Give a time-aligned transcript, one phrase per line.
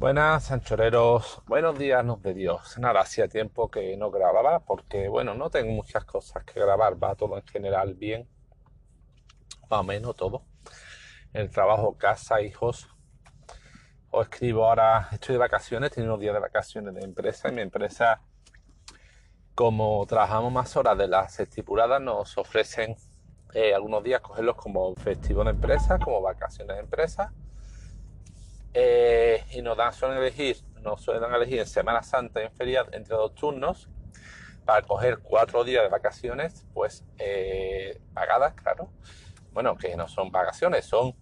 [0.00, 1.42] Buenas, anchoreros.
[1.46, 2.78] Buenos días, nos de Dios.
[2.78, 6.94] Nada, hacía tiempo que no grababa porque, bueno, no tengo muchas cosas que grabar.
[6.94, 8.26] Va todo en general bien.
[9.68, 10.46] Más o menos todo.
[11.34, 12.88] El trabajo, casa, hijos.
[14.10, 17.60] Os escribo ahora, estoy de vacaciones, tengo unos días de vacaciones de empresa y mi
[17.60, 18.22] empresa,
[19.54, 22.96] como trabajamos más horas de las estipuladas, nos ofrecen
[23.52, 27.34] eh, algunos días cogerlos como festivo de empresa, como vacaciones de empresa
[28.72, 32.86] eh, y nos dan, suelen elegir, nos suelen elegir en Semana Santa y en feria
[32.92, 33.88] entre dos turnos
[34.64, 38.90] para coger cuatro días de vacaciones, pues eh, pagadas, claro.
[39.52, 41.16] Bueno, que no son vacaciones, son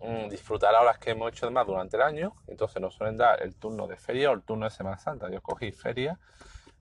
[0.00, 2.34] mm, disfrutar horas que hemos hecho más durante el año.
[2.46, 5.30] Entonces nos suelen dar el turno de feria o el turno de Semana Santa.
[5.30, 6.18] Yo cogí feria,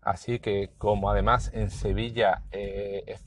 [0.01, 3.21] así que como además en Sevilla eh, es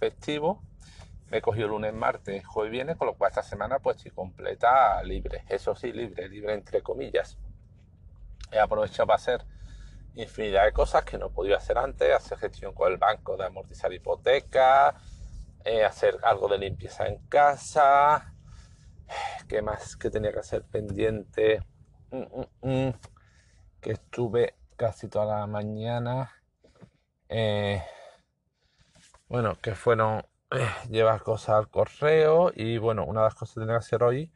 [1.31, 5.03] me he cogido lunes, martes, jueves viernes, con lo cual esta semana pues estoy completa
[5.03, 5.45] libre.
[5.49, 7.37] Eso sí, libre, libre entre comillas.
[8.53, 9.45] He aprovechado para hacer
[10.15, 13.93] infinidad de cosas que no podía hacer antes, hacer gestión con el banco de amortizar
[13.93, 14.95] hipoteca,
[15.65, 18.33] eh, hacer algo de limpieza en casa,
[19.49, 21.61] ¿qué más que tenía que hacer pendiente?
[22.11, 22.95] Mm, mm, mm.
[23.81, 26.33] Que estuve casi toda la mañana.
[27.29, 27.83] Eh,
[29.29, 33.61] bueno, que fueron eh, llevar cosas al correo y bueno, una de las cosas que
[33.61, 34.33] tenía que hacer hoy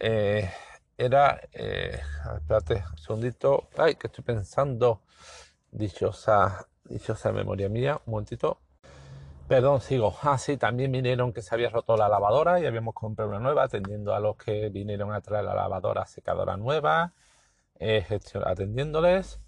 [0.00, 0.50] eh,
[0.96, 2.00] era, eh,
[2.36, 5.02] espérate un segundito, ay, que estoy pensando,
[5.72, 8.60] dichosa, dichosa memoria mía, un momentito,
[9.48, 13.30] perdón, sigo, ah, sí, también vinieron que se había roto la lavadora y habíamos comprado
[13.30, 17.12] una nueva, atendiendo a los que vinieron a traer la lavadora secadora nueva,
[17.80, 18.06] eh,
[18.44, 19.40] atendiéndoles.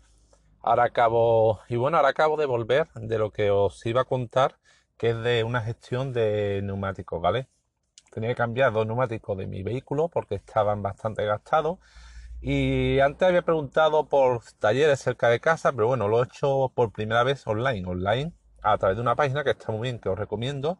[0.62, 4.58] Ahora acabo, y bueno, ahora acabo de volver de lo que os iba a contar
[4.96, 7.48] que es de una gestión de neumáticos, ¿vale?
[8.10, 11.78] Tenía que cambiar dos neumáticos de mi vehículo porque estaban bastante gastados.
[12.40, 16.92] Y antes había preguntado por talleres cerca de casa, pero bueno, lo he hecho por
[16.92, 20.18] primera vez online, online, a través de una página que está muy bien, que os
[20.18, 20.78] recomiendo,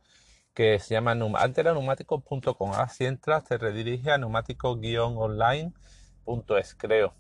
[0.54, 2.72] que se llama antes era neumáticos.com.
[2.72, 7.14] Ahora si entras te redirige a neumáticos-online.es, creo.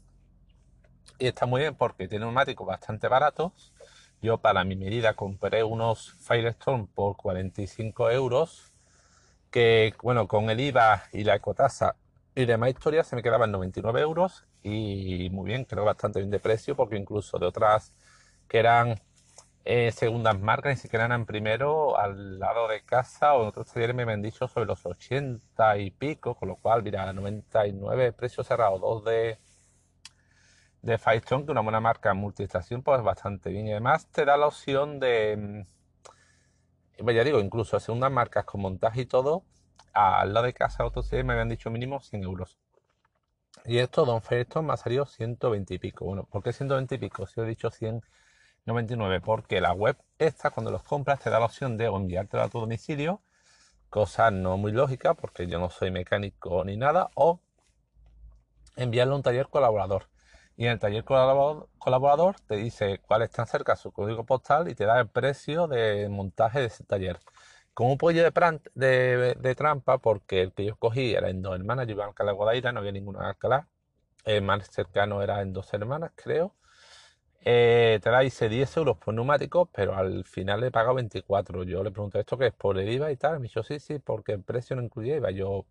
[1.18, 3.72] Y está muy bien porque tiene neumáticos bastante baratos
[4.26, 8.72] yo para mi medida compré unos Firestone por 45 euros,
[9.50, 11.96] que bueno, con el IVA y la ecotasa
[12.34, 16.40] y demás historias se me quedaban 99 euros y muy bien, creo bastante bien de
[16.40, 17.94] precio porque incluso de otras
[18.48, 19.00] que eran
[19.64, 23.94] eh, segundas marcas ni siquiera eran primero al lado de casa o en otros talleres
[23.94, 28.78] me han dicho sobre los 80 y pico, con lo cual mira, 99 precio cerrado,
[28.78, 29.38] dos de
[30.82, 33.66] de Firestone, que una buena marca multiestación, pues bastante bien.
[33.66, 35.64] Y además te da la opción de,
[36.98, 39.44] mm, ya digo, incluso segundas marcas con montaje y todo,
[39.92, 42.58] al lado de casa otros me habían dicho mínimo 100 euros.
[43.64, 46.04] Y esto, Don Firestone, me ha salido 120 y pico.
[46.04, 47.26] Bueno, ¿por qué 120 y pico?
[47.26, 51.76] Si he dicho 199, porque la web esta, cuando los compras, te da la opción
[51.76, 53.22] de enviártelo a tu domicilio,
[53.88, 57.40] cosa no muy lógica, porque yo no soy mecánico ni nada, o
[58.76, 60.08] enviarlo a un taller colaborador.
[60.56, 64.86] Y en el taller colaborador te dice cuál está cerca su código postal y te
[64.86, 67.18] da el precio de montaje de ese taller.
[67.74, 71.92] Como un pollo de, trampa, porque el que yo escogí era en dos hermanas, yo
[71.92, 73.68] iba a Alcalá de Guadaira, no había ninguno en Alcalá.
[74.24, 76.54] El más cercano era en dos hermanas, creo.
[77.44, 81.64] Eh, te da dice 10 euros por neumáticos, pero al final le he pagado 24.
[81.64, 83.40] Yo le pregunté esto que es por el IVA y tal.
[83.40, 85.30] Me dijo, sí, sí, porque el precio no incluye IVA.
[85.32, 85.66] Yo,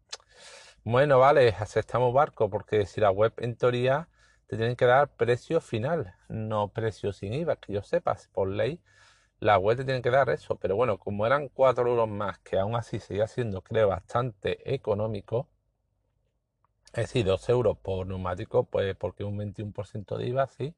[0.84, 4.08] bueno, vale, aceptamos barco, porque si la web en teoría
[4.48, 8.80] te tienen que dar precio final, no precio sin IVA, que yo sepas, por ley
[9.40, 12.58] la web te tiene que dar eso, pero bueno, como eran 4 euros más, que
[12.58, 15.50] aún así seguía siendo, creo, bastante económico,
[16.94, 20.74] es decir, 2 euros por neumático, pues porque un 21% de IVA, sí,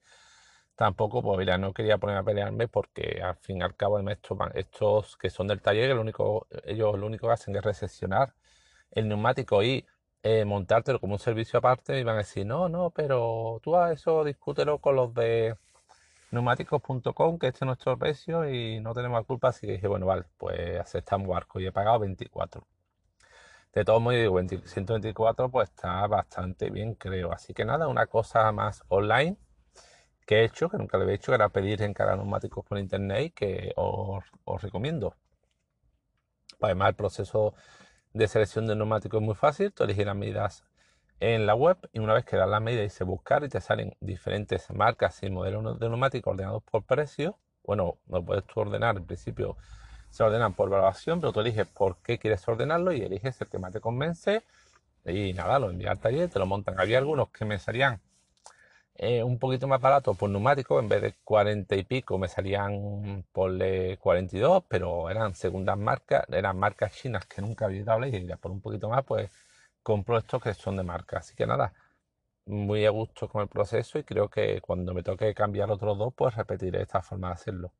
[0.76, 4.38] tampoco, pues mira, no quería poner a pelearme porque al fin y al cabo estos,
[4.56, 8.34] estos que son del taller, lo único, ellos lo único que hacen es recepcionar
[8.92, 9.86] el neumático y
[10.30, 13.94] eh, montártelo como un servicio aparte y van a decir, no, no, pero tú a
[13.94, 15.56] eso discútelo con los de
[16.32, 20.06] neumáticos.com, que este es nuestro precio y no tenemos la culpa, así que dije, bueno,
[20.06, 22.62] vale, pues aceptamos barco y he pagado 24.
[23.74, 27.32] De todos modos, digo, 124 pues está bastante bien, creo.
[27.32, 29.38] Así que nada, una cosa más online
[30.26, 33.34] que he hecho, que nunca lo había hecho, que era pedir en neumáticos por internet
[33.34, 35.16] que os, os recomiendo.
[36.60, 37.54] Además, el proceso
[38.18, 39.72] de selección de neumáticos es muy fácil.
[39.72, 40.64] Tú eliges las medidas
[41.20, 43.96] en la web y una vez que das la medida dice buscar y te salen
[44.00, 47.38] diferentes marcas y modelos de neumáticos ordenados por precio.
[47.64, 49.58] Bueno, no puedes tú ordenar, en principio
[50.10, 53.60] se ordenan por valoración, pero tú eliges por qué quieres ordenarlo y eliges el que
[53.60, 54.44] más te convence.
[55.06, 56.80] Y nada, lo envías al taller, te lo montan.
[56.80, 58.02] Había algunos que me salían
[59.00, 63.24] eh, un poquito más barato por neumático, en vez de 40 y pico me salían
[63.32, 63.52] por
[64.00, 68.52] 42, pero eran segundas marcas, eran marcas chinas que nunca había dado y ya por
[68.52, 69.30] un poquito más pues
[69.84, 71.20] compro estos que son de marca.
[71.20, 71.74] Así que nada,
[72.46, 76.14] muy a gusto con el proceso y creo que cuando me toque cambiar otros dos
[76.16, 77.74] pues repetiré esta forma de hacerlo.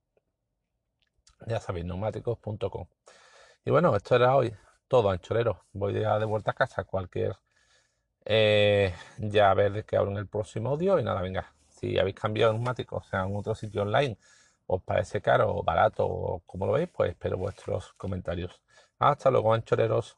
[1.48, 2.88] Ya sabéis, neumáticos.com.
[3.66, 4.54] Y bueno, esto era hoy
[4.88, 5.58] todo, anchoreros.
[5.74, 6.84] Voy ya de vuelta a casa.
[6.84, 7.36] Cualquier
[8.30, 11.00] eh, ya a ver de qué hablo en el próximo audio.
[11.00, 14.18] Y nada, venga, si habéis cambiado neumáticos, o sea, en otro sitio online,
[14.68, 18.62] os parece caro o barato o como lo veis, pues espero vuestros comentarios.
[19.00, 20.18] Hasta luego, anchoreros.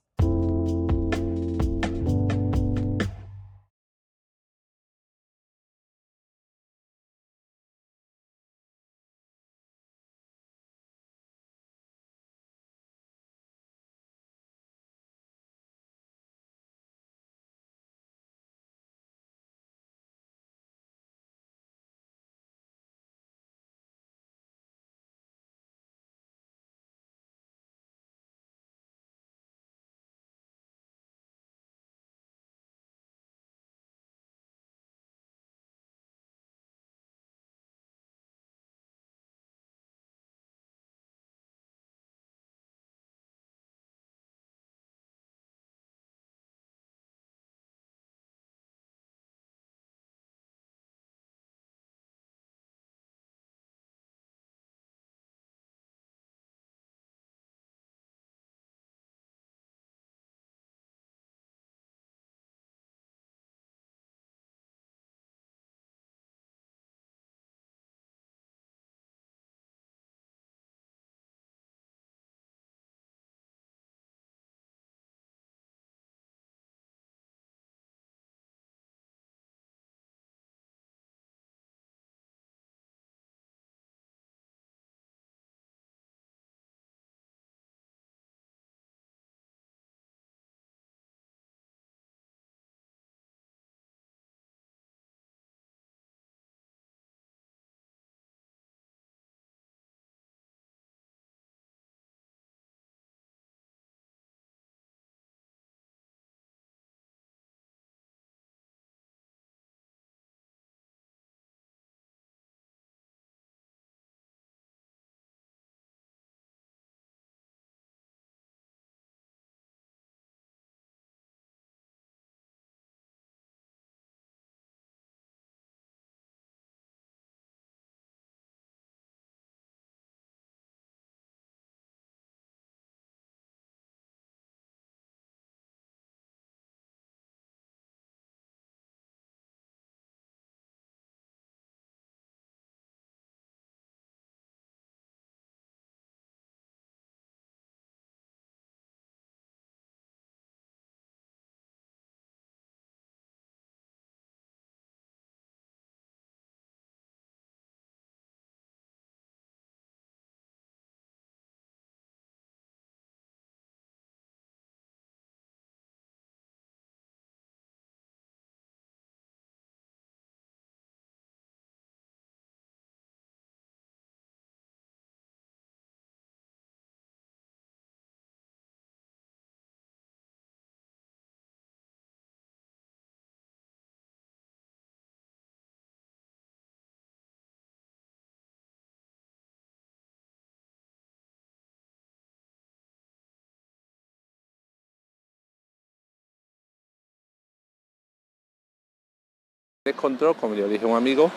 [199.95, 201.31] Control, como yo dije a un amigo,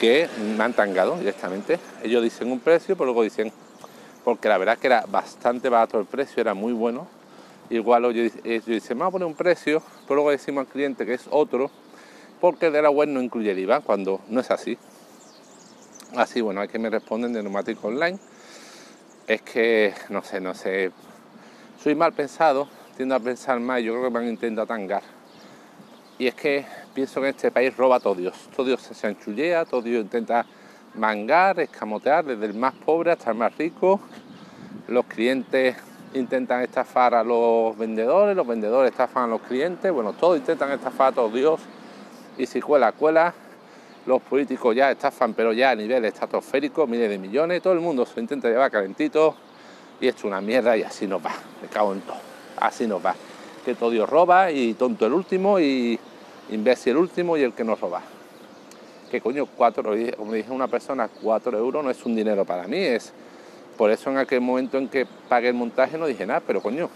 [0.00, 1.78] que me han tangado directamente.
[2.02, 3.52] Ellos dicen un precio, pero luego dicen,
[4.24, 7.06] porque la verdad que era bastante barato el precio, era muy bueno.
[7.70, 8.32] Igual ellos,
[8.66, 11.70] dicen, vamos a poner un precio, pero luego decimos al cliente que es otro,
[12.40, 14.76] porque de la web no incluye el IVA, cuando no es así.
[16.16, 18.18] Así, bueno, hay que me responden de neumático online.
[19.26, 20.90] Es que, no sé, no sé,
[21.82, 25.13] soy mal pensado, tiendo a pensar más, yo creo que me han intentado tangar
[26.18, 28.34] y es que pienso que este país roba todo Dios.
[28.54, 30.46] Todo Dios se anchullea, todo Dios intenta
[30.94, 34.00] mangar, escamotear, desde el más pobre hasta el más rico.
[34.88, 35.76] Los clientes
[36.14, 41.08] intentan estafar a los vendedores, los vendedores estafan a los clientes, bueno, todos intentan estafar
[41.08, 41.60] a todo Dios.
[42.38, 43.34] Y si cuela, cuela.
[44.06, 48.04] Los políticos ya estafan, pero ya a nivel estratosférico, miles de millones, todo el mundo
[48.04, 49.34] se intenta llevar calentito
[49.98, 51.32] y esto es una mierda y así nos va.
[51.62, 52.18] Me cago en todo.
[52.58, 53.14] Así nos va
[53.64, 55.98] que todo Dios roba y tonto el último y
[56.50, 58.02] imbécil el último y el que nos roba.
[59.10, 62.78] que coño, cuatro, como dije una persona, cuatro euros no es un dinero para mí,
[62.78, 63.12] es
[63.76, 66.88] por eso en aquel momento en que pagué el montaje no dije nada, pero coño,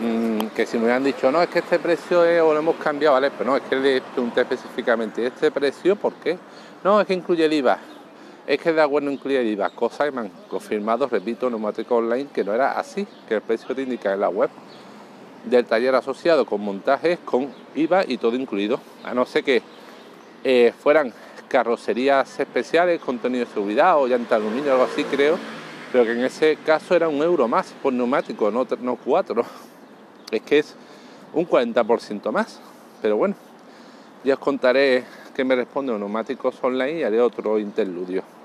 [0.00, 3.14] mm, que si me hubieran dicho, no, es que este precio o lo hemos cambiado,
[3.14, 3.30] ¿vale?
[3.30, 6.38] Pero no, es que le pregunté específicamente, ¿este precio por qué?
[6.82, 7.78] No, es que incluye el IVA.
[8.46, 12.28] Es que de acuerdo incluye el IVA, cosa que me han confirmado, repito, neumático online,
[12.32, 14.50] que no era así, que el precio te indica en la web
[15.44, 19.62] del taller asociado con montajes, con IVA y todo incluido, a no ser que
[20.44, 21.12] eh, fueran
[21.48, 25.38] carrocerías especiales, contenido de seguridad o llanta aluminio, algo así creo,
[25.92, 29.44] pero que en ese caso era un euro más por neumático, no, cuatro.
[30.30, 30.74] Es que es
[31.32, 32.60] un 40% más.
[33.00, 33.34] Pero bueno,
[34.24, 38.35] ya os contaré qué me responde los neumáticos online y haré otro interludio.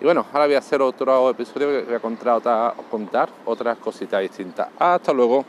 [0.00, 4.20] Y bueno, ahora voy a hacer otro episodio que voy a contar, contar otras cositas
[4.20, 4.68] distintas.
[4.78, 5.44] Hasta luego.